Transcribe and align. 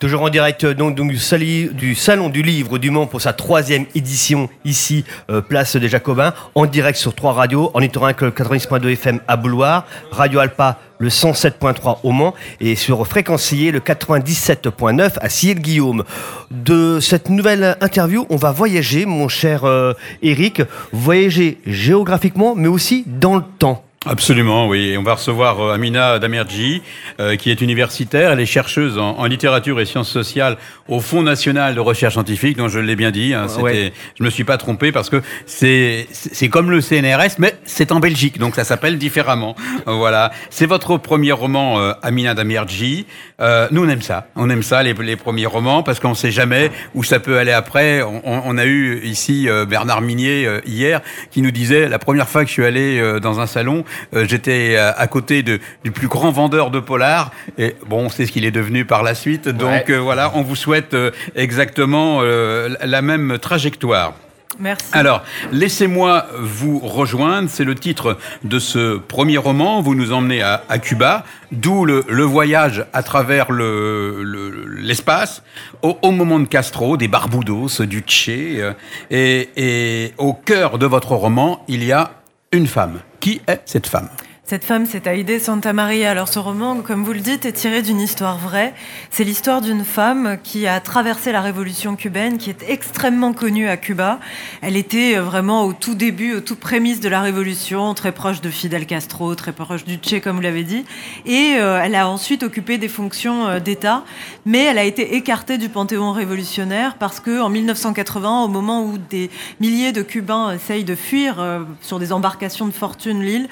Toujours 0.00 0.22
en 0.22 0.30
direct 0.30 0.64
donc, 0.64 0.94
donc, 0.94 1.10
du, 1.10 1.94
Salon 1.94 2.30
du 2.30 2.40
Livre 2.42 2.78
du 2.78 2.90
Mans 2.90 3.06
pour 3.06 3.20
sa 3.20 3.34
troisième 3.34 3.84
édition 3.94 4.48
ici, 4.64 5.04
euh, 5.28 5.42
place 5.42 5.76
des 5.76 5.90
Jacobins, 5.90 6.32
en 6.54 6.64
direct 6.64 6.98
sur 6.98 7.14
trois 7.14 7.34
radios, 7.34 7.70
en 7.74 7.82
Itorinque 7.82 8.22
le 8.22 8.30
90.2 8.30 8.92
FM 8.92 9.20
à 9.28 9.36
Bouloir, 9.36 9.84
Radio 10.10 10.38
Alpa 10.38 10.78
le 10.98 11.10
107.3 11.10 11.98
au 12.02 12.12
Mans 12.12 12.32
et 12.62 12.76
sur 12.76 13.06
Fréquencier 13.06 13.72
le 13.72 13.80
97.9 13.80 15.18
à 15.20 15.28
Ciel-Guillaume. 15.28 16.04
De 16.50 16.98
cette 16.98 17.28
nouvelle 17.28 17.76
interview, 17.82 18.26
on 18.30 18.36
va 18.36 18.52
voyager, 18.52 19.04
mon 19.04 19.28
cher 19.28 19.64
euh, 19.64 19.92
Eric, 20.22 20.62
voyager 20.92 21.58
géographiquement 21.66 22.54
mais 22.56 22.68
aussi 22.68 23.04
dans 23.06 23.36
le 23.36 23.42
temps. 23.58 23.84
Absolument, 24.06 24.66
oui. 24.66 24.96
On 24.98 25.02
va 25.02 25.12
recevoir 25.12 25.60
euh, 25.60 25.74
Amina 25.74 26.18
Damerji, 26.18 26.80
euh, 27.20 27.36
qui 27.36 27.50
est 27.50 27.60
universitaire. 27.60 28.32
Elle 28.32 28.40
est 28.40 28.46
chercheuse 28.46 28.96
en, 28.96 29.26
littérature 29.26 29.78
et 29.78 29.84
sciences 29.84 30.08
sociales 30.08 30.56
au 30.88 31.00
Fonds 31.00 31.20
national 31.20 31.74
de 31.74 31.80
recherche 31.80 32.14
scientifique. 32.14 32.56
Donc 32.56 32.70
je 32.70 32.78
l'ai 32.78 32.96
bien 32.96 33.10
dit. 33.10 33.34
Hein, 33.34 33.46
ouais. 33.60 33.92
Je 34.18 34.24
me 34.24 34.30
suis 34.30 34.44
pas 34.44 34.56
trompé 34.56 34.90
parce 34.90 35.10
que 35.10 35.20
c'est 35.44 36.06
c'est 36.12 36.48
comme 36.48 36.70
le 36.70 36.80
CNRS, 36.80 37.36
mais 37.38 37.58
c'est 37.64 37.92
en 37.92 38.00
Belgique, 38.00 38.38
donc 38.38 38.54
ça 38.54 38.64
s'appelle 38.64 38.96
différemment. 38.96 39.54
voilà. 39.84 40.32
C'est 40.48 40.64
votre 40.64 40.96
premier 40.96 41.32
roman, 41.32 41.78
euh, 41.78 41.92
Amina 42.02 42.32
Damerji. 42.32 43.04
Euh, 43.42 43.68
nous 43.70 43.84
on 43.84 43.88
aime 43.90 44.00
ça. 44.00 44.28
On 44.34 44.48
aime 44.48 44.62
ça 44.62 44.82
les, 44.82 44.94
les 44.94 45.16
premiers 45.16 45.44
romans 45.44 45.82
parce 45.82 46.00
qu'on 46.00 46.14
sait 46.14 46.30
jamais 46.30 46.70
où 46.94 47.04
ça 47.04 47.20
peut 47.20 47.36
aller 47.36 47.52
après. 47.52 48.00
On, 48.00 48.22
on 48.24 48.56
a 48.56 48.64
eu 48.64 49.02
ici 49.04 49.46
Bernard 49.68 50.00
Minier 50.00 50.60
hier 50.64 51.02
qui 51.30 51.42
nous 51.42 51.50
disait 51.50 51.86
la 51.86 51.98
première 51.98 52.30
fois 52.30 52.44
que 52.44 52.48
je 52.48 52.54
suis 52.54 52.64
allé 52.64 53.20
dans 53.20 53.40
un 53.40 53.46
salon 53.46 53.84
euh, 54.14 54.26
j'étais 54.28 54.74
euh, 54.76 54.92
à 54.96 55.06
côté 55.06 55.42
de, 55.42 55.60
du 55.84 55.90
plus 55.90 56.08
grand 56.08 56.30
vendeur 56.30 56.70
de 56.70 56.80
polar. 56.80 57.30
Et 57.58 57.76
bon, 57.86 58.06
on 58.06 58.08
sait 58.08 58.26
ce 58.26 58.32
qu'il 58.32 58.44
est 58.44 58.50
devenu 58.50 58.84
par 58.84 59.02
la 59.02 59.14
suite. 59.14 59.48
Donc 59.48 59.90
euh, 59.90 59.98
voilà, 59.98 60.32
on 60.34 60.42
vous 60.42 60.56
souhaite 60.56 60.96
exactement 61.34 62.22
la 62.22 63.02
même 63.02 63.38
trajectoire. 63.38 64.14
Merci. 64.58 64.86
Alors, 64.92 65.22
laissez-moi 65.52 66.26
vous 66.38 66.80
rejoindre. 66.80 67.48
C'est 67.48 67.64
le 67.64 67.74
titre 67.74 68.18
de 68.44 68.58
ce 68.58 68.98
premier 68.98 69.38
roman. 69.38 69.80
Vous 69.80 69.94
nous 69.94 70.12
emmenez 70.12 70.42
à, 70.42 70.64
à 70.68 70.78
Cuba, 70.78 71.24
d'où 71.52 71.84
le, 71.84 72.04
le, 72.08 72.24
voyage 72.24 72.84
à 72.92 73.02
travers 73.02 73.52
l'espace, 73.52 75.42
le, 75.82 75.88
au, 75.88 75.98
au, 76.02 76.10
moment 76.10 76.40
de 76.40 76.46
Castro, 76.46 76.96
des 76.96 77.08
Barbudos, 77.08 77.80
du 77.86 78.00
Tché. 78.00 78.72
Et, 79.10 79.48
et 79.56 80.12
au 80.18 80.34
cœur 80.34 80.78
de 80.78 80.86
votre 80.86 81.12
roman, 81.12 81.64
il 81.68 81.84
y 81.84 81.92
a 81.92 82.10
une 82.52 82.66
femme. 82.66 83.00
Qui 83.20 83.42
est 83.46 83.60
cette 83.66 83.86
femme? 83.86 84.08
Cette 84.50 84.64
femme, 84.64 84.84
c'est 84.84 85.06
Aide 85.06 85.40
Santa 85.40 85.72
Maria. 85.72 86.10
Alors 86.10 86.26
ce 86.26 86.40
roman, 86.40 86.80
comme 86.80 87.04
vous 87.04 87.12
le 87.12 87.20
dites, 87.20 87.46
est 87.46 87.52
tiré 87.52 87.82
d'une 87.82 88.00
histoire 88.00 88.36
vraie. 88.36 88.74
C'est 89.12 89.22
l'histoire 89.22 89.60
d'une 89.60 89.84
femme 89.84 90.38
qui 90.42 90.66
a 90.66 90.80
traversé 90.80 91.30
la 91.30 91.40
révolution 91.40 91.94
cubaine, 91.94 92.36
qui 92.36 92.50
est 92.50 92.64
extrêmement 92.66 93.32
connue 93.32 93.68
à 93.68 93.76
Cuba. 93.76 94.18
Elle 94.60 94.76
était 94.76 95.16
euh, 95.16 95.22
vraiment 95.22 95.66
au 95.66 95.72
tout 95.72 95.94
début, 95.94 96.34
au 96.34 96.40
tout 96.40 96.56
prémisse 96.56 96.98
de 96.98 97.08
la 97.08 97.20
révolution, 97.20 97.94
très 97.94 98.10
proche 98.10 98.40
de 98.40 98.50
Fidel 98.50 98.86
Castro, 98.86 99.36
très 99.36 99.52
proche 99.52 99.84
du 99.84 100.00
Che, 100.02 100.20
comme 100.20 100.34
vous 100.34 100.42
l'avez 100.42 100.64
dit. 100.64 100.84
Et 101.26 101.54
euh, 101.60 101.80
elle 101.80 101.94
a 101.94 102.08
ensuite 102.08 102.42
occupé 102.42 102.76
des 102.76 102.88
fonctions 102.88 103.46
euh, 103.46 103.60
d'État, 103.60 104.02
mais 104.46 104.64
elle 104.64 104.78
a 104.78 104.84
été 104.84 105.14
écartée 105.14 105.58
du 105.58 105.68
panthéon 105.68 106.10
révolutionnaire 106.10 106.96
parce 106.96 107.20
que 107.20 107.40
en 107.40 107.50
1980, 107.50 108.42
au 108.42 108.48
moment 108.48 108.82
où 108.82 108.98
des 108.98 109.30
milliers 109.60 109.92
de 109.92 110.02
Cubains 110.02 110.52
essayent 110.52 110.82
de 110.82 110.96
fuir 110.96 111.36
sur 111.82 112.00
des 112.00 112.12
embarcations 112.12 112.66
de 112.66 112.72
fortune 112.72 113.22
l'île, 113.22 113.48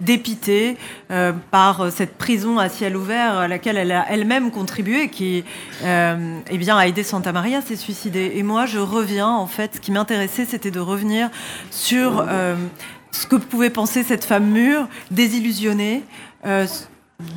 dépitée 0.00 0.76
euh, 1.10 1.32
par 1.50 1.90
cette 1.92 2.16
prison 2.16 2.58
à 2.58 2.68
ciel 2.68 2.96
ouvert 2.96 3.38
à 3.38 3.48
laquelle 3.48 3.76
elle 3.76 3.92
a 3.92 4.06
elle-même 4.10 4.50
contribué, 4.50 5.08
qui 5.08 5.44
euh, 5.84 6.38
eh 6.50 6.58
bien, 6.58 6.76
a 6.76 6.86
aidé 6.86 7.02
Santa 7.02 7.32
Maria 7.32 7.60
s'est 7.60 7.76
suicidée. 7.76 8.32
Et 8.34 8.42
moi, 8.42 8.66
je 8.66 8.78
reviens, 8.78 9.28
en 9.28 9.46
fait, 9.46 9.76
ce 9.76 9.80
qui 9.80 9.92
m'intéressait, 9.92 10.44
c'était 10.44 10.70
de 10.70 10.80
revenir 10.80 11.30
sur 11.70 12.24
euh, 12.28 12.56
ce 13.12 13.26
que 13.26 13.36
pouvait 13.36 13.70
penser 13.70 14.02
cette 14.02 14.24
femme 14.24 14.46
mûre, 14.46 14.88
désillusionnée, 15.10 16.02
euh, 16.46 16.66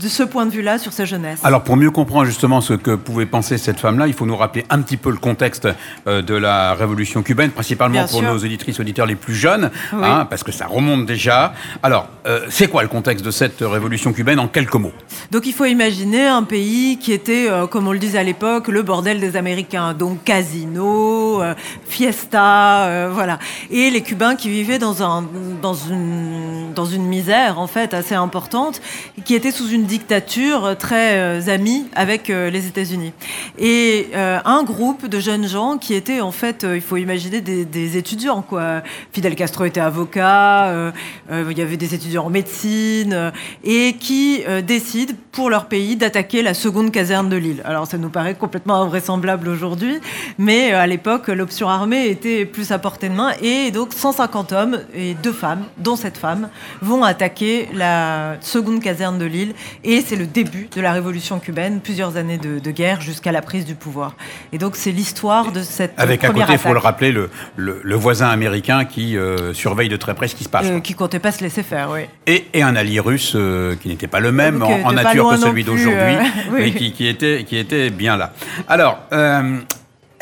de 0.02 0.08
ce 0.08 0.24
point 0.24 0.46
de 0.46 0.52
vue-là 0.52 0.78
sur 0.78 0.94
sa 0.94 1.06
jeunesse. 1.06 1.40
Alors 1.44 1.64
pour 1.64 1.76
mieux 1.78 1.92
comprendre 1.92 2.26
justement 2.26 2.62
ce 2.62 2.74
que 2.74 2.96
pouvait 2.96 3.26
penser 3.26 3.58
cette 3.58 3.80
femme-là, 3.80 4.08
il 4.08 4.14
faut 4.14 4.26
nous 4.26 4.36
rappeler 4.38 4.66
un 4.70 4.82
petit 4.82 4.98
peu 4.98 5.10
le 5.12 5.18
contexte 5.18 5.68
euh, 6.08 6.22
de 6.22 6.34
la 6.36 6.74
révolution 6.74 7.22
cubaine, 7.24 7.52
principalement 7.52 7.94
Bien 8.00 8.08
pour 8.08 8.20
sûr. 8.20 8.32
nos 8.34 8.38
éditrices 8.38 8.80
auditeurs 8.80 9.06
les 9.06 9.16
plus 9.16 9.36
jeunes, 9.36 9.72
Oui. 9.94 10.00
hein, 10.04 10.26
parce 10.30 10.44
que 10.44 10.52
ça 10.52 10.68
remonte 10.68 11.06
déjà. 11.06 11.54
Alors 11.82 12.08
euh, 12.28 12.46
c'est 12.50 12.68
quoi 12.68 12.82
le 12.84 12.88
contexte 12.90 13.26
de 13.26 13.32
cette 13.32 13.60
révolution 13.62 14.14
cubaine 14.14 14.40
en 14.40 14.48
quelques 14.48 14.76
mots? 14.76 14.94
Donc 15.32 15.46
il 15.46 15.54
faut 15.54 15.66
imaginer 15.66 16.26
un 16.28 16.44
pays 16.44 16.98
qui 17.00 17.12
était, 17.12 17.50
euh, 17.50 17.68
comme 17.68 17.88
on 17.88 17.92
le 17.92 18.00
disait 18.00 18.20
à 18.20 18.24
l'époque, 18.24 18.68
le 18.68 18.82
bordel 18.84 19.20
des 19.20 19.36
Américains. 19.36 19.94
Donc 19.94 20.24
casino, 20.24 21.23
euh, 21.42 21.54
fiesta, 21.88 22.86
euh, 22.86 23.10
voilà. 23.12 23.40
Et 23.72 23.90
les 23.90 24.02
Cubains 24.02 24.36
qui 24.36 24.50
vivaient 24.50 24.80
dans, 24.80 25.04
un, 25.04 25.26
dans, 25.62 25.74
une, 25.74 26.74
dans 26.74 26.86
une 26.86 27.06
misère 27.06 27.60
en 27.60 27.68
fait 27.68 27.94
assez 27.94 28.16
importante, 28.16 28.82
qui 29.26 29.36
étaient 29.36 29.52
sous 29.52 29.70
une 29.70 29.86
dictature 29.86 30.76
très 30.78 31.18
euh, 31.18 31.54
amie 31.54 31.86
avec 31.96 32.28
les 32.28 32.68
États-Unis. 32.68 33.14
Et 33.58 34.08
un 34.16 34.64
groupe 34.64 35.08
de 35.08 35.20
jeunes 35.20 35.48
gens 35.48 35.78
qui 35.78 35.94
étaient 35.94 36.22
en 36.22 36.32
fait, 36.32 36.66
il 36.74 36.82
faut 36.82 36.98
imaginer 36.98 37.42
des, 37.42 37.66
des 37.66 37.98
étudiants 37.98 38.42
quoi. 38.42 38.82
Fidel 39.12 39.36
Castro 39.36 39.66
était 39.66 39.82
avocat, 39.82 40.92
il 41.32 41.58
y 41.58 41.62
avait 41.62 41.78
des 41.78 41.94
étudiants 41.94 42.26
en 42.26 42.30
médecine 42.30 43.32
et 43.64 43.94
qui 44.00 44.44
décident 44.66 45.14
pour 45.32 45.50
leur 45.50 45.66
pays 45.66 45.96
d'attaquer 45.96 46.42
la 46.42 46.54
seconde 46.54 46.92
caserne 46.92 47.30
de 47.30 47.38
l'île. 47.38 47.62
Alors 47.66 47.88
ça 47.88 47.98
nous 47.98 48.10
paraît 48.10 48.36
complètement 48.36 48.76
invraisemblable 48.76 49.48
aujourd'hui, 49.48 50.00
mais 50.38 50.72
à 50.72 50.88
l'époque 50.88 51.23
l'option 51.32 51.70
armée 51.70 52.08
était 52.08 52.46
plus 52.46 52.72
à 52.72 52.80
portée 52.80 53.10
de 53.10 53.14
main 53.16 53.32
et 53.42 53.72
donc 53.72 53.94
150 53.94 54.52
hommes 54.52 54.80
et 54.94 55.14
deux 55.16 55.32
femmes, 55.34 55.64
dont 55.78 55.96
cette 55.96 56.18
femme, 56.18 56.50
vont 56.82 57.04
attaquer 57.04 57.70
la 57.74 58.36
seconde 58.42 58.82
caserne 58.82 59.18
de 59.18 59.26
l'île 59.26 59.54
et 59.84 60.02
c'est 60.02 60.16
le 60.16 60.26
début 60.26 60.68
de 60.76 60.82
la 60.82 60.92
révolution 60.92 61.40
cubaine, 61.40 61.80
plusieurs 61.82 62.18
années 62.18 62.38
de, 62.38 62.60
de 62.60 62.72
guerre 62.72 63.02
jusqu'à 63.02 63.32
la 63.32 63.42
prise 63.42 63.66
du 63.66 63.76
pouvoir. 63.76 64.16
Et 64.52 64.58
donc 64.58 64.76
c'est 64.76 64.92
l'histoire 64.92 65.52
de 65.52 65.62
cette 65.62 65.94
Avec 65.98 66.24
à 66.24 66.30
côté, 66.30 66.54
il 66.54 66.58
faut 66.58 66.74
le 66.74 66.80
rappeler, 66.80 67.12
le, 67.12 67.30
le, 67.56 67.80
le 67.84 67.96
voisin 67.96 68.28
américain 68.30 68.86
qui 68.86 69.18
euh, 69.18 69.54
surveille 69.54 69.90
de 69.90 69.98
très 69.98 70.14
près 70.14 70.28
ce 70.28 70.36
qui 70.36 70.44
se 70.44 70.50
passe. 70.50 70.66
euh, 70.68 70.80
qui 70.80 70.94
comptait 70.94 71.20
pas 71.20 71.32
se 71.32 71.44
laisser 71.44 71.64
faire, 71.64 71.90
oui. 71.92 72.02
Et, 72.28 72.46
et 72.54 72.62
un 72.64 72.76
allié 72.76 73.00
russe 73.00 73.34
euh, 73.36 73.76
qui 73.82 73.88
n'était 73.90 74.08
pas 74.08 74.20
le 74.20 74.32
même 74.32 74.62
en, 74.64 74.92
nature 74.92 75.30
que 75.30 75.38
celui 75.38 75.64
d'aujourd'hui, 75.64 75.94
euh, 76.16 76.22
oui. 76.52 76.60
mais 76.60 76.72
qui, 76.72 76.92
qui 76.92 77.08
était, 77.08 77.44
qui 77.48 77.58
était 77.58 77.90
bien 77.90 78.18
là. 78.18 78.34
Alors, 78.68 79.00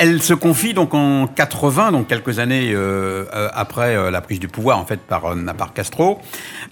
elle 0.02 0.20
se 0.20 0.34
confie 0.34 0.74
donc 0.74 0.96
en 0.96 1.28
80, 1.28 1.92
donc 1.92 2.08
quelques 2.08 2.40
années 2.40 2.72
euh, 2.74 3.26
euh, 3.36 3.50
après 3.54 3.96
euh, 3.96 4.10
la 4.10 4.22
prise 4.22 4.40
du 4.40 4.48
pouvoir 4.48 4.80
en 4.80 4.86
fait 4.86 5.00
par, 5.00 5.36
par 5.56 5.74
Castro, 5.74 6.20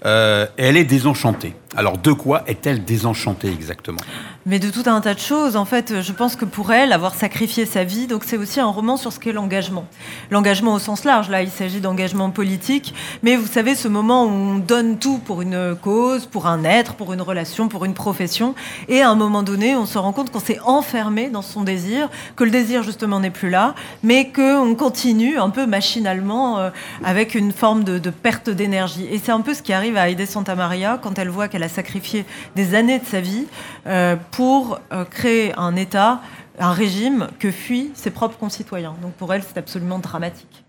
et 0.04 0.08
elle 0.56 0.76
est 0.76 0.84
désenchantée. 0.84 1.54
Alors 1.76 1.98
de 1.98 2.12
quoi 2.12 2.42
est-elle 2.48 2.84
désenchantée 2.84 3.48
exactement? 3.48 4.00
Mais 4.44 4.58
de 4.58 4.70
tout 4.70 4.82
un 4.86 5.00
tas 5.00 5.14
de 5.14 5.20
choses. 5.20 5.54
En 5.54 5.64
fait, 5.64 6.00
je 6.00 6.12
pense 6.12 6.34
que 6.34 6.44
pour 6.44 6.72
elle, 6.72 6.92
avoir 6.92 7.14
sacrifié 7.14 7.64
sa 7.66 7.84
vie, 7.84 8.06
donc 8.08 8.24
c'est 8.24 8.38
aussi 8.38 8.58
un 8.58 8.66
roman 8.66 8.96
sur 8.96 9.12
ce 9.12 9.20
qu'est 9.20 9.32
l'engagement. 9.32 9.84
L'engagement 10.30 10.74
au 10.74 10.78
sens 10.80 11.04
large, 11.04 11.28
là, 11.28 11.42
il 11.42 11.50
s'agit 11.50 11.80
d'engagement 11.80 12.30
politique. 12.30 12.94
Mais 13.22 13.36
vous 13.36 13.46
savez, 13.46 13.74
ce 13.74 13.86
moment 13.86 14.24
où 14.24 14.28
on 14.28 14.58
donne 14.58 14.98
tout 14.98 15.18
pour 15.18 15.42
une 15.42 15.76
cause, 15.80 16.26
pour 16.26 16.46
un 16.48 16.64
être, 16.64 16.94
pour 16.94 17.12
une 17.12 17.22
relation, 17.22 17.68
pour 17.68 17.84
une 17.84 17.94
profession. 17.94 18.54
Et 18.88 19.02
à 19.02 19.10
un 19.10 19.14
moment 19.14 19.42
donné, 19.44 19.76
on 19.76 19.86
se 19.86 19.98
rend 19.98 20.12
compte 20.12 20.30
qu'on 20.30 20.40
s'est 20.40 20.60
enfermé 20.64 21.28
dans 21.28 21.42
son 21.42 21.62
désir, 21.62 22.08
que 22.34 22.42
le 22.42 22.50
désir, 22.50 22.82
justement, 22.82 23.20
n'est 23.20 23.30
plus 23.30 23.50
là, 23.50 23.74
mais 24.02 24.32
qu'on 24.32 24.74
continue 24.74 25.38
un 25.38 25.50
peu 25.50 25.66
machinalement 25.66 26.58
euh, 26.58 26.70
avec 27.04 27.36
une 27.36 27.52
forme 27.52 27.84
de, 27.84 27.98
de 27.98 28.10
perte 28.10 28.50
d'énergie. 28.50 29.06
Et 29.12 29.20
c'est 29.22 29.32
un 29.32 29.42
peu 29.42 29.54
ce 29.54 29.62
qui 29.62 29.72
arrive 29.72 29.96
à 29.96 30.08
Aide 30.08 30.26
Santa 30.26 30.56
Maria 30.56 30.98
quand 31.00 31.18
elle 31.18 31.28
voit 31.28 31.46
qu'elle 31.46 31.59
a 31.62 31.68
sacrifié 31.68 32.24
des 32.56 32.74
années 32.74 32.98
de 32.98 33.04
sa 33.04 33.20
vie 33.20 33.46
euh, 33.86 34.16
pour 34.30 34.80
euh, 34.92 35.04
créer 35.04 35.52
un 35.56 35.76
État, 35.76 36.20
un 36.58 36.72
régime 36.72 37.28
que 37.38 37.50
fuient 37.50 37.90
ses 37.94 38.10
propres 38.10 38.38
concitoyens. 38.38 38.94
Donc 39.02 39.12
pour 39.14 39.32
elle, 39.32 39.42
c'est 39.42 39.58
absolument 39.58 39.98
dramatique. 39.98 40.64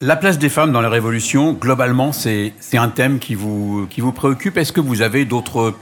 La 0.00 0.16
place 0.16 0.38
des 0.38 0.48
femmes 0.48 0.72
dans 0.72 0.80
la 0.80 0.88
révolution, 0.88 1.52
globalement, 1.52 2.12
c'est 2.12 2.52
un 2.72 2.88
thème 2.88 3.20
qui 3.20 3.36
vous 3.36 3.86
préoccupe. 4.14 4.58
Est-ce 4.58 4.72
que 4.72 4.80
vous 4.80 5.00
avez 5.00 5.24
d'autres 5.24 5.74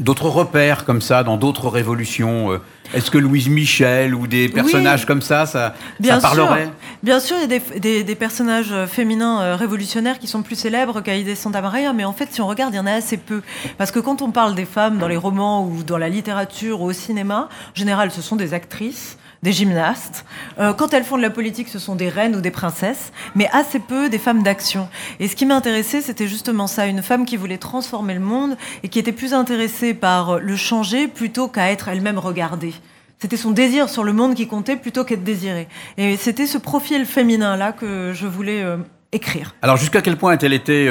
d'autres 0.00 0.28
repères 0.28 0.84
comme 0.84 1.00
ça 1.00 1.22
dans 1.22 1.36
d'autres 1.36 1.68
révolutions 1.68 2.50
euh, 2.52 2.58
Est-ce 2.94 3.10
que 3.10 3.18
Louise 3.18 3.48
Michel 3.48 4.14
ou 4.14 4.26
des 4.26 4.48
personnages 4.48 5.00
Oui. 5.00 5.06
comme 5.06 5.22
ça, 5.22 5.46
ça, 5.46 5.74
Bien 6.00 6.18
ça 6.20 6.28
parlerait 6.28 6.64
sûr, 6.64 6.72
bien 7.02 7.20
sûr, 7.20 7.36
il 7.36 7.40
y 7.42 7.44
a 7.44 7.58
des, 7.58 7.80
des- 7.80 8.02
des 8.04 8.14
personnages 8.14 8.72
euh, 8.72 8.86
féminins 8.86 9.40
euh, 9.42 9.56
révolutionnaires 9.56 10.18
qui 10.18 10.26
sont 10.26 10.42
plus 10.42 10.56
célèbres 10.56 11.00
qu'Aïdé 11.00 11.34
Santa 11.34 11.60
Maria, 11.60 11.92
mais 11.92 12.04
en 12.04 12.12
fait, 12.12 12.28
si 12.32 12.40
on 12.40 12.46
regarde, 12.48 12.72
il 12.74 12.78
y 12.78 12.80
en 12.80 12.86
a 12.86 12.92
assez 12.94 13.16
peu. 13.18 13.42
Parce 13.78 13.90
que 13.90 14.00
quand 14.00 14.22
on 14.22 14.30
parle 14.32 14.54
des 14.54 14.64
femmes 14.64 14.98
dans 14.98 15.08
les 15.08 15.16
romans 15.16 15.64
ou 15.64 15.82
dans 15.84 15.98
la 15.98 16.08
littérature 16.08 16.80
ou 16.80 16.86
au 16.86 16.92
cinéma, 16.92 17.48
en 17.72 17.74
général, 17.78 18.10
ce 18.10 18.22
sont 18.22 18.36
des 18.36 18.54
actrices 18.54 19.18
des 19.42 19.52
gymnastes. 19.52 20.24
Euh, 20.58 20.72
quand 20.72 20.92
elles 20.92 21.04
font 21.04 21.16
de 21.16 21.22
la 21.22 21.30
politique, 21.30 21.68
ce 21.68 21.78
sont 21.78 21.96
des 21.96 22.08
reines 22.08 22.36
ou 22.36 22.40
des 22.40 22.50
princesses, 22.50 23.12
mais 23.34 23.48
assez 23.52 23.78
peu 23.78 24.08
des 24.08 24.18
femmes 24.18 24.42
d'action. 24.42 24.88
Et 25.18 25.28
ce 25.28 25.36
qui 25.36 25.46
m'intéressait, 25.46 26.00
c'était 26.00 26.28
justement 26.28 26.66
ça, 26.66 26.86
une 26.86 27.02
femme 27.02 27.24
qui 27.24 27.36
voulait 27.36 27.58
transformer 27.58 28.14
le 28.14 28.20
monde 28.20 28.56
et 28.82 28.88
qui 28.88 28.98
était 28.98 29.12
plus 29.12 29.32
intéressée 29.32 29.94
par 29.94 30.38
le 30.38 30.56
changer 30.56 31.08
plutôt 31.08 31.48
qu'à 31.48 31.70
être 31.70 31.88
elle-même 31.88 32.18
regardée. 32.18 32.74
c'était 33.18 33.36
son 33.36 33.50
désir 33.50 33.88
sur 33.88 34.04
le 34.04 34.12
monde 34.12 34.34
qui 34.34 34.46
comptait 34.46 34.76
plutôt 34.76 35.04
qu'être 35.04 35.24
désiré. 35.24 35.68
Et 35.98 36.16
c'était 36.16 36.46
ce 36.46 36.58
profil 36.58 37.04
féminin-là 37.04 37.72
que 37.72 38.12
je 38.14 38.26
voulais 38.26 38.64
écrire. 39.12 39.54
Alors 39.60 39.76
jusqu'à 39.76 40.00
quel 40.00 40.16
point 40.16 40.32
a-t-elle 40.32 40.54
été, 40.54 40.88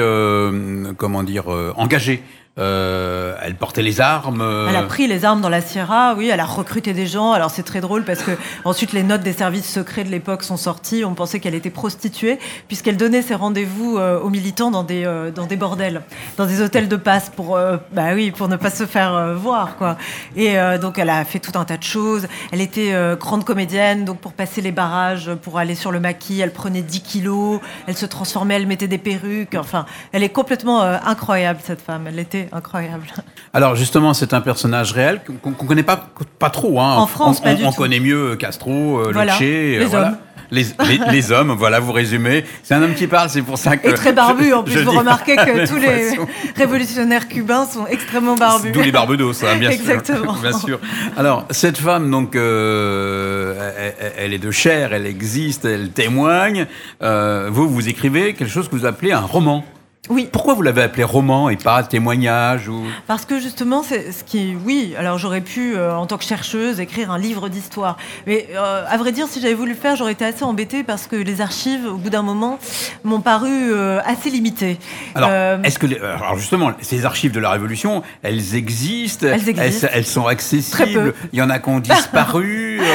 comment 0.96 1.24
dire, 1.24 1.48
engagée? 1.76 2.22
Euh, 2.58 3.36
elle 3.42 3.54
portait 3.54 3.82
les 3.82 4.00
armes. 4.00 4.40
Euh. 4.40 4.66
Elle 4.68 4.76
a 4.76 4.82
pris 4.82 5.06
les 5.06 5.24
armes 5.24 5.40
dans 5.40 5.48
la 5.48 5.60
Sierra, 5.60 6.14
oui, 6.16 6.28
elle 6.28 6.40
a 6.40 6.44
recruté 6.44 6.92
des 6.92 7.06
gens. 7.06 7.32
Alors 7.32 7.50
c'est 7.50 7.62
très 7.62 7.80
drôle 7.80 8.04
parce 8.04 8.22
que 8.22 8.32
ensuite 8.64 8.92
les 8.92 9.04
notes 9.04 9.22
des 9.22 9.32
services 9.32 9.70
secrets 9.70 10.02
de 10.02 10.10
l'époque 10.10 10.42
sont 10.42 10.56
sorties. 10.56 11.04
On 11.04 11.14
pensait 11.14 11.38
qu'elle 11.38 11.54
était 11.54 11.70
prostituée 11.70 12.38
puisqu'elle 12.66 12.96
donnait 12.96 13.22
ses 13.22 13.36
rendez-vous 13.36 13.98
euh, 13.98 14.18
aux 14.20 14.30
militants 14.30 14.72
dans 14.72 14.82
des, 14.82 15.04
dans 15.34 15.46
des 15.46 15.56
bordels, 15.56 16.02
dans 16.36 16.46
des 16.46 16.60
hôtels 16.60 16.88
de 16.88 16.96
passe 16.96 17.30
pour, 17.30 17.56
bah 17.92 18.14
oui, 18.14 18.32
pour 18.32 18.48
ne 18.48 18.56
pas 18.56 18.70
se 18.70 18.84
faire 18.84 19.34
voir, 19.36 19.76
quoi. 19.76 19.96
Et 20.36 20.56
donc 20.80 20.98
elle 20.98 21.10
a 21.10 21.24
fait 21.24 21.38
tout 21.38 21.56
un 21.58 21.64
tas 21.64 21.76
de 21.76 21.82
choses. 21.82 22.26
Elle 22.50 22.60
était 22.60 22.92
grande 23.18 23.44
comédienne, 23.44 24.04
donc 24.04 24.18
pour 24.18 24.32
passer 24.32 24.60
les 24.60 24.72
barrages, 24.72 25.30
pour 25.42 25.58
aller 25.58 25.74
sur 25.74 25.92
le 25.92 26.00
maquis, 26.00 26.40
elle 26.40 26.52
prenait 26.52 26.82
10 26.82 27.02
kilos, 27.02 27.60
elle 27.86 27.96
se 27.96 28.06
transformait, 28.06 28.56
elle 28.56 28.66
mettait 28.66 28.88
des 28.88 28.98
perruques. 28.98 29.54
Enfin, 29.54 29.86
elle 30.12 30.22
est 30.22 30.30
complètement 30.30 30.82
incroyable 30.82 31.60
cette 31.62 31.80
femme. 31.80 32.06
Elle 32.06 32.18
était 32.18 32.39
incroyable. 32.52 33.06
Alors 33.52 33.76
justement, 33.76 34.14
c'est 34.14 34.34
un 34.34 34.40
personnage 34.40 34.92
réel 34.92 35.20
qu'on 35.42 35.50
ne 35.50 35.54
connaît 35.54 35.82
pas, 35.82 36.08
pas 36.38 36.50
trop. 36.50 36.80
Hein. 36.80 36.96
En 36.96 37.06
France, 37.06 37.38
on, 37.40 37.44
pas 37.44 37.54
du 37.54 37.64
on 37.64 37.70
tout. 37.70 37.76
connaît 37.76 38.00
mieux 38.00 38.36
Castro, 38.36 39.02
voilà. 39.12 39.36
les 39.40 39.84
voilà. 39.84 40.08
hommes. 40.08 40.16
Les, 40.50 40.66
les, 41.10 41.32
hommes, 41.32 41.54
voilà, 41.56 41.80
vous 41.80 41.92
résumez. 41.92 42.44
C'est 42.62 42.74
un 42.74 42.82
homme 42.82 42.94
qui 42.94 43.06
parle, 43.06 43.30
c'est 43.30 43.42
pour 43.42 43.58
ça 43.58 43.76
que. 43.76 43.88
Et 43.88 43.94
très 43.94 44.12
barbu, 44.12 44.52
en 44.52 44.62
plus. 44.62 44.82
vous 44.82 44.90
remarquez 44.90 45.36
que 45.36 45.66
tous 45.66 45.76
les 45.76 46.18
révolutionnaires 46.56 47.28
cubains 47.28 47.66
sont 47.66 47.86
extrêmement 47.86 48.34
barbus. 48.34 48.72
D'où 48.72 48.80
les 48.80 48.92
barbudos, 48.92 49.32
ça, 49.32 49.54
bien 49.54 49.70
Exactement. 49.70 50.34
sûr. 50.34 50.42
bien 50.50 50.58
sûr. 50.58 50.80
Alors, 51.16 51.46
cette 51.50 51.78
femme, 51.78 52.10
donc, 52.10 52.34
euh, 52.34 53.94
elle, 54.00 54.12
elle, 54.18 54.34
est 54.34 54.38
de 54.38 54.50
chair, 54.50 54.92
elle 54.92 55.06
existe, 55.06 55.64
elle 55.64 55.90
témoigne. 55.90 56.66
Euh, 57.02 57.48
vous, 57.50 57.68
vous 57.68 57.88
écrivez 57.88 58.34
quelque 58.34 58.50
chose 58.50 58.68
que 58.68 58.76
vous 58.76 58.86
appelez 58.86 59.12
un 59.12 59.20
roman. 59.20 59.64
Oui. 60.08 60.28
Pourquoi 60.32 60.54
vous 60.54 60.62
l'avez 60.62 60.82
appelé 60.82 61.04
roman 61.04 61.50
et 61.50 61.56
pas 61.56 61.82
témoignage 61.82 62.68
ou... 62.68 62.82
Parce 63.06 63.26
que 63.26 63.38
justement, 63.38 63.82
c'est 63.82 64.12
ce 64.12 64.24
qui, 64.24 64.56
oui. 64.64 64.94
Alors 64.98 65.18
j'aurais 65.18 65.42
pu, 65.42 65.76
euh, 65.76 65.94
en 65.94 66.06
tant 66.06 66.16
que 66.16 66.24
chercheuse, 66.24 66.80
écrire 66.80 67.10
un 67.10 67.18
livre 67.18 67.48
d'histoire. 67.48 67.96
Mais 68.26 68.48
euh, 68.54 68.84
à 68.88 68.96
vrai 68.96 69.12
dire, 69.12 69.26
si 69.28 69.40
j'avais 69.40 69.54
voulu 69.54 69.72
le 69.72 69.76
faire, 69.76 69.96
j'aurais 69.96 70.12
été 70.12 70.24
assez 70.24 70.42
embêtée 70.42 70.82
parce 70.82 71.06
que 71.06 71.16
les 71.16 71.40
archives, 71.40 71.86
au 71.86 71.96
bout 71.96 72.10
d'un 72.10 72.22
moment, 72.22 72.58
m'ont 73.04 73.20
paru 73.20 73.50
euh, 73.50 74.00
assez 74.04 74.30
limitées. 74.30 74.78
Alors, 75.14 75.30
est-ce 75.64 75.78
que, 75.78 75.86
les, 75.86 75.98
alors 75.98 76.36
justement, 76.36 76.72
ces 76.80 77.04
archives 77.04 77.32
de 77.32 77.40
la 77.40 77.50
Révolution, 77.50 78.02
elles 78.22 78.54
existent? 78.56 79.26
Elles 79.26 79.48
existent. 79.48 79.88
Elles, 79.92 79.98
elles 79.98 80.06
sont 80.06 80.26
accessibles. 80.26 80.72
Très 80.72 80.92
peu. 80.92 81.14
Il 81.32 81.38
y 81.38 81.42
en 81.42 81.50
a 81.50 81.58
qui 81.58 81.68
ont 81.68 81.80
disparu? 81.80 82.80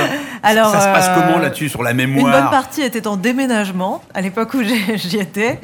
Alors, 0.46 0.72
ça 0.72 0.80
se 0.80 0.86
passe 0.86 1.10
comment 1.16 1.40
là-dessus 1.40 1.70
sur 1.70 1.84
la 1.84 1.94
mémoire 1.94 2.26
Une 2.26 2.32
bonne 2.32 2.50
partie 2.50 2.82
était 2.82 3.08
en 3.08 3.18
déménagement 3.18 4.02
à 4.14 4.22
l'époque 4.22 4.54
où 4.54 4.62
j'y 4.96 5.18
étais, 5.18 5.60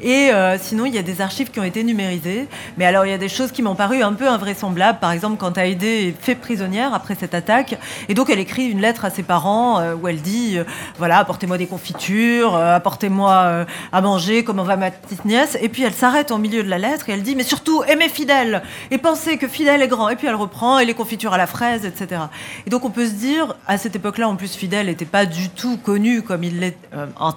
et 0.00 0.30
sinon 0.60 0.86
il 0.86 0.94
y 0.94 0.98
a 0.98 1.02
des 1.02 1.20
archives 1.20 1.50
qui 1.50 1.60
ont 1.60 1.64
été 1.64 1.82
numérisées. 1.82 2.48
Mais 2.76 2.84
alors, 2.84 3.06
il 3.06 3.10
y 3.10 3.14
a 3.14 3.18
des 3.18 3.28
choses 3.28 3.52
qui 3.52 3.62
m'ont 3.62 3.74
paru 3.74 4.02
un 4.02 4.12
peu 4.12 4.28
invraisemblables. 4.28 4.98
Par 4.98 5.12
exemple, 5.12 5.36
quand 5.38 5.58
Haïdé 5.58 6.08
est 6.08 6.22
fait 6.22 6.34
prisonnière 6.34 6.94
après 6.94 7.16
cette 7.18 7.34
attaque, 7.34 7.76
et 8.08 8.14
donc 8.14 8.30
elle 8.30 8.38
écrit 8.38 8.70
une 8.70 8.80
lettre 8.80 9.04
à 9.04 9.10
ses 9.10 9.22
parents 9.22 9.80
euh, 9.80 9.94
où 9.94 10.08
elle 10.08 10.20
dit 10.20 10.58
euh, 10.58 10.64
voilà, 10.98 11.18
apportez-moi 11.18 11.58
des 11.58 11.66
confitures, 11.66 12.54
euh, 12.54 12.76
apportez-moi 12.76 13.32
euh, 13.32 13.64
à 13.92 14.00
manger, 14.00 14.44
comment 14.44 14.62
va 14.62 14.76
ma 14.76 14.90
petite 14.90 15.24
nièce. 15.24 15.56
Et 15.60 15.68
puis 15.68 15.82
elle 15.82 15.94
s'arrête 15.94 16.30
au 16.30 16.38
milieu 16.38 16.62
de 16.62 16.68
la 16.68 16.78
lettre 16.78 17.08
et 17.08 17.12
elle 17.12 17.22
dit 17.22 17.36
mais 17.36 17.42
surtout 17.42 17.82
aimez 17.88 18.08
Fidèle 18.08 18.62
et 18.90 18.98
pensez 18.98 19.38
que 19.38 19.48
Fidèle 19.48 19.82
est 19.82 19.88
grand. 19.88 20.08
Et 20.08 20.16
puis 20.16 20.26
elle 20.26 20.34
reprend 20.34 20.78
et 20.78 20.84
les 20.84 20.94
confitures 20.94 21.32
à 21.32 21.38
la 21.38 21.46
fraise, 21.46 21.84
etc. 21.84 22.22
Et 22.66 22.70
donc 22.70 22.84
on 22.84 22.90
peut 22.90 23.06
se 23.06 23.14
dire 23.14 23.56
à 23.66 23.78
cette 23.78 23.96
époque-là, 23.96 24.25
en 24.26 24.36
plus 24.36 24.54
Fidèle 24.54 24.86
n'était 24.86 25.04
pas 25.04 25.26
du 25.26 25.48
tout 25.48 25.76
connu 25.76 26.22
comme 26.22 26.44
il 26.44 26.60
l'est 26.60 26.76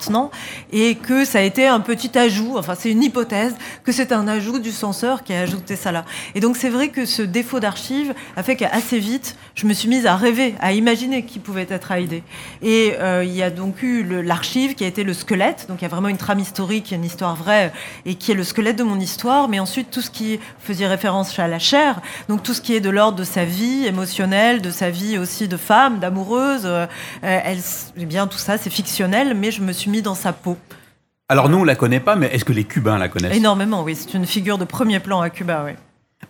maintenant, 0.10 0.32
et 0.72 0.96
que 0.96 1.26
ça 1.26 1.40
a 1.40 1.42
été 1.42 1.68
un 1.68 1.80
petit 1.80 2.18
ajout. 2.18 2.58
Enfin, 2.58 2.76
c'est 2.78 2.92
une 2.92 3.04
hypothèse 3.04 3.56
que 3.84 3.92
c'est 3.92 4.12
un 4.12 4.28
ajout 4.28 4.60
du 4.60 4.72
censeur 4.72 5.24
qui 5.24 5.34
a 5.34 5.42
ajouté 5.42 5.76
ça 5.76 5.92
là. 5.92 6.06
Et 6.36 6.40
donc 6.40 6.58
c'est 6.58 6.70
vrai 6.70 6.90
que 6.90 7.06
ce 7.06 7.22
défaut 7.22 7.60
d'archives 7.60 8.14
a 8.36 8.44
fait 8.44 8.56
qu'assez 8.56 9.00
vite, 9.00 9.36
je 9.56 9.66
me 9.68 9.74
suis 9.74 9.90
mise 9.90 10.06
à 10.06 10.16
rêver, 10.16 10.56
à 10.60 10.74
imaginer 10.74 11.24
qui 11.24 11.40
pouvait 11.40 11.68
être 11.70 11.92
Haïdé. 11.92 12.24
Et 12.62 12.94
euh, 13.00 13.24
il 13.24 13.36
y 13.36 13.44
a 13.44 13.50
donc 13.50 13.82
eu 13.84 14.04
l'archive 14.24 14.76
qui 14.76 14.84
a 14.84 14.88
été 14.88 15.04
le 15.04 15.14
squelette, 15.14 15.66
donc 15.70 15.82
il 15.82 15.84
y 15.84 15.86
a 15.86 15.90
vraiment 15.90 16.08
une 16.08 16.18
trame 16.18 16.40
historique, 16.40 16.92
une 16.92 17.06
histoire 17.06 17.36
vraie, 17.36 17.72
et 18.06 18.16
qui 18.16 18.32
est 18.32 18.36
le 18.36 18.44
squelette 18.44 18.78
de 18.78 18.84
mon 18.84 19.00
histoire, 19.00 19.48
mais 19.48 19.60
ensuite 19.60 19.92
tout 19.92 20.02
ce 20.02 20.10
qui 20.10 20.40
faisait 20.60 20.88
référence 20.88 21.38
à 21.40 21.48
la 21.48 21.60
chair, 21.60 22.02
donc 22.28 22.44
tout 22.44 22.54
ce 22.54 22.62
qui 22.62 22.76
est 22.76 22.80
de 22.80 22.90
l'ordre 22.90 23.18
de 23.18 23.24
sa 23.24 23.46
vie 23.46 23.86
émotionnelle, 23.86 24.62
de 24.62 24.72
sa 24.72 24.90
vie 24.90 25.18
aussi 25.18 25.48
de 25.48 25.58
femme, 25.58 26.00
d'amoureuse, 26.00 26.64
euh, 26.66 26.79
elle, 27.22 27.60
eh 27.98 28.06
bien 28.06 28.28
tout 28.28 28.38
ça 28.38 28.58
c'est 28.58 28.70
fictionnel, 28.70 29.34
mais 29.36 29.52
je 29.52 29.62
me 29.62 29.72
suis 29.72 29.90
mis 29.90 30.02
dans 30.02 30.16
sa 30.16 30.34
peau. 30.34 30.58
Alors 31.32 31.48
nous, 31.50 31.60
on 31.60 31.64
la 31.64 31.76
connaît 31.76 32.00
pas, 32.00 32.16
mais 32.16 32.28
est-ce 32.34 32.44
que 32.46 32.54
les 32.54 32.64
Cubains 32.64 32.98
la 32.98 33.08
connaissent? 33.08 33.36
Énormément, 33.38 33.84
oui. 33.84 33.96
C'est 33.96 34.16
une 34.18 34.26
figure 34.26 34.58
de 34.58 34.66
premier 34.66 35.00
plan 35.00 35.22
à 35.22 35.30
Cuba, 35.30 35.62
oui. 35.66 35.74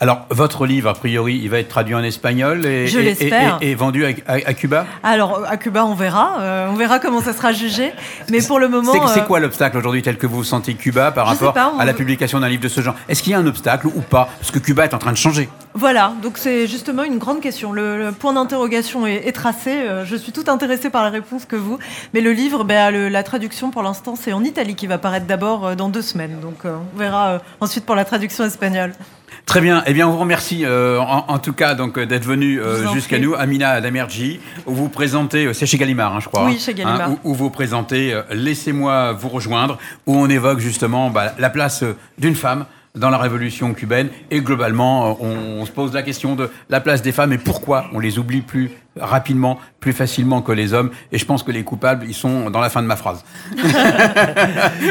Alors, 0.02 0.28
votre 0.30 0.66
livre, 0.68 0.88
a 0.90 0.94
priori, 0.94 1.40
il 1.42 1.50
va 1.50 1.58
être 1.60 1.68
traduit 1.68 1.96
en 1.96 2.04
espagnol 2.04 2.64
et, 2.66 2.86
Je 2.88 3.00
et, 3.00 3.04
l'espère. 3.04 3.58
et, 3.60 3.72
et 3.72 3.76
vendu 3.76 4.06
à, 4.06 4.10
à- 4.28 4.34
à 4.36 4.54
Cuba? 4.54 4.86
Alors, 5.02 5.44
à 5.50 5.58
Cuba, 5.58 5.84
on 5.84 5.96
verra. 5.96 6.38
Euh, 6.42 6.68
on 6.70 6.76
verra 6.76 7.00
comment 7.00 7.22
ça 7.22 7.34
sera 7.34 7.54
jugé. 7.54 7.92
Mais 8.30 8.42
pour 8.42 8.60
le 8.60 8.68
moment. 8.70 8.92
C'est 9.08 9.22
euh, 9.22 9.24
quoi 9.24 9.40
l'obstacle 9.40 9.78
aujourd'hui 9.78 10.02
tel 10.04 10.18
que 10.18 10.28
vous 10.28 10.44
sentez 10.44 10.76
Cuba 10.76 11.12
par 11.12 11.26
Je 11.28 11.32
rapport 11.32 11.54
pas, 11.54 11.74
on 11.76 11.80
à 11.80 11.86
la 11.86 11.94
publication 11.94 12.40
d'un 12.40 12.48
livre 12.50 12.62
de 12.62 12.68
ce 12.70 12.82
genre? 12.82 12.96
Est-ce 13.10 13.24
qu'il 13.24 13.32
y 13.32 13.36
a 13.36 13.40
un 13.40 13.48
obstacle 13.48 13.88
ou 13.88 14.02
pas? 14.02 14.30
Parce 14.40 14.52
que 14.52 14.60
Cuba 14.60 14.86
est 14.86 14.94
en 14.94 15.00
train 15.00 15.12
de 15.12 15.18
changer. 15.18 15.50
Voilà, 15.76 16.14
donc 16.24 16.38
c'est 16.38 16.68
justement 16.68 17.04
une 17.04 17.20
grande 17.20 17.42
question. 17.42 17.72
Le, 17.72 17.98
le 17.98 18.12
point 18.12 18.34
d'interrogation 18.34 19.06
est, 19.06 19.28
est 19.28 19.32
tracé. 19.32 19.72
Euh, 19.72 20.04
Je 20.04 20.16
suis 20.16 20.32
tout 20.32 20.46
intéressée 20.48 20.90
par 20.90 21.04
la 21.04 21.10
réponse 21.10 21.46
que 21.46 21.56
vous. 21.56 21.78
Mais 22.14 22.22
le 22.22 22.32
livre, 22.34 22.64
ben, 22.64 22.90
le- 22.92 23.08
la 23.08 23.24
traduction 23.24 23.70
pour 23.70 23.84
l'instant, 23.84 24.16
c'est 24.16 24.34
en 24.34 24.44
Italie 24.44 24.76
qui 24.76 24.88
va 24.88 24.98
paraître 24.98 25.28
d'abord 25.28 25.68
euh, 25.68 25.76
dans 25.76 25.90
deux 25.90 26.02
semaines. 26.02 26.40
Donc 26.42 26.66
euh, 26.66 26.76
on 26.96 26.98
verra 26.98 27.40
ensuite 27.62 27.86
pour 27.86 27.96
la 27.96 28.04
traduction 28.04 28.44
espagnole. 28.46 28.94
Très 29.46 29.62
bien. 29.62 29.84
Eh 29.86 29.94
bien, 29.94 30.08
on 30.08 30.12
vous 30.12 30.18
remercie 30.20 30.66
euh, 30.66 31.00
en, 31.00 31.26
en 31.28 31.40
tout 31.40 31.54
cas 31.54 31.74
donc 31.76 31.98
d'être 32.00 32.26
venu 32.26 32.60
euh, 32.60 32.92
jusqu'à 32.94 33.20
nous, 33.20 33.36
Amina 33.36 33.80
Damerji, 33.80 34.40
où 34.66 34.74
vous 34.74 34.90
présentez, 34.90 35.54
c'est 35.54 35.66
chez 35.66 35.78
Gallimard, 35.78 36.16
hein, 36.16 36.20
je 36.20 36.28
crois. 36.28 36.46
Oui, 36.46 36.54
hein, 36.56 36.60
chez 36.60 36.74
Gallimard. 36.74 37.12
où, 37.24 37.32
où 37.32 37.34
vous 37.36 37.50
présentez 37.50 38.14
euh, 38.14 38.22
Laissez-moi 38.32 39.14
vous 39.14 39.30
rejoindre, 39.30 39.78
où 40.08 40.16
on 40.18 40.28
évoque 40.30 40.60
justement 40.60 41.10
bah, 41.10 41.34
la 41.40 41.50
place 41.50 41.84
d'une 42.18 42.36
femme 42.36 42.66
dans 42.96 43.10
la 43.10 43.18
révolution 43.18 43.74
cubaine 43.74 44.10
et 44.32 44.42
globalement 44.42 45.12
euh, 45.12 45.14
on, 45.22 45.62
on 45.62 45.66
se 45.66 45.72
pose 45.72 45.94
la 45.94 46.02
question 46.02 46.36
de 46.36 46.50
la 46.70 46.82
place 46.82 47.02
des 47.02 47.12
femmes 47.12 47.32
et 47.34 47.38
pourquoi 47.38 47.86
on 47.94 48.00
les 48.00 48.18
oublie 48.20 48.42
plus 48.42 48.72
rapidement, 49.00 49.60
plus 49.80 49.94
facilement 49.94 50.42
que 50.42 50.52
les 50.52 50.74
hommes 50.74 50.90
et 51.12 51.18
je 51.18 51.26
pense 51.26 51.44
que 51.44 51.52
les 51.52 51.64
coupables 51.64 52.06
ils 52.08 52.14
sont 52.16 52.50
dans 52.50 52.60
la 52.60 52.70
fin 52.70 52.82
de 52.82 52.88
ma 52.88 52.96
phrase. 52.96 53.24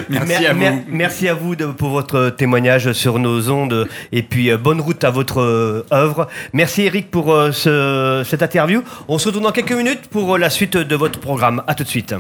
Merci 0.09 0.27
Mer- 0.29 0.51
à 0.51 0.53
vous. 0.53 0.59
mer- 0.61 0.83
merci 0.89 1.29
à 1.29 1.35
vous 1.35 1.57
de- 1.57 1.67
pour 1.67 1.91
votre 1.91 2.31
témoignage 2.31 2.93
sur 2.93 3.19
nos 3.19 3.51
ondes 3.51 3.89
et 4.13 4.23
puis 4.23 4.51
euh, 4.51 4.57
bonne 4.57 4.81
route 4.81 5.03
à 5.05 5.11
votre 5.11 5.41
euh, 5.41 5.87
œuvre. 5.93 6.29
Merci 6.53 6.83
Eric 6.83 7.11
pour 7.11 7.33
euh, 7.33 7.53
ce- 7.53 8.23
cette 8.25 8.43
interview. 8.43 8.83
On 9.09 9.19
se 9.19 9.27
retrouve 9.27 9.43
dans 9.45 9.53
quelques 9.53 9.73
minutes 9.73 10.09
pour 10.11 10.35
euh, 10.35 10.39
la 10.39 10.51
suite 10.51 10.77
de 10.77 10.97
votre 10.97 11.21
programme. 11.21 11.63
À 11.67 11.75
tout 11.75 11.85
de 11.85 11.89
suite. 11.89 12.15